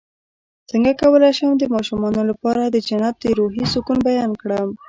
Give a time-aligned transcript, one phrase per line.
[0.69, 4.69] څنګه کولی شم د ماشومانو لپاره د جنت د روحي سکون بیان کړم